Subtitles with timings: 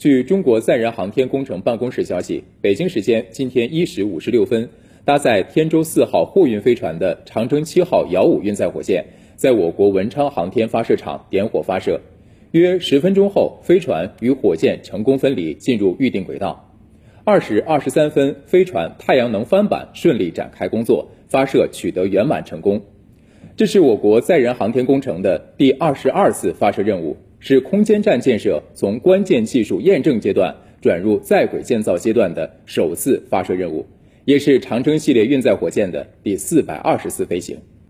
[0.00, 4.66] 据中国载人航天工程办公室消息，北京时间今天一时五十六分，
[5.04, 9.04] 搭载天舟四号货运飞船的长征七号遥五运载火箭，
[9.36, 12.00] 在我国文昌航天发射场点火发射。
[12.52, 16.72] 约十分钟后，飞船与火箭成功分离，进入预定轨道。
[17.24, 22.80] 二时二十三分，飞船太阳能帆板顺利展开工作，发射取得圆满成功。
[23.54, 27.18] 这是我国载人航天工程的第二十二次发射任务。
[27.40, 33.84] 是空间站建设从关键技术验证阶段转入在轨建造阶段的首次发射任务，
[34.26, 37.58] 也是长征系列运载火箭的第四百二十次飞行。